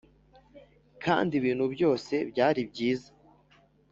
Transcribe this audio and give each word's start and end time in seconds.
kandi 1.03 1.31
ibintu 1.39 1.65
byose 1.73 2.13
byari 2.31 2.61
byiza 2.69 3.09